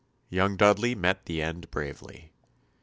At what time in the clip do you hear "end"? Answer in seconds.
1.43-1.69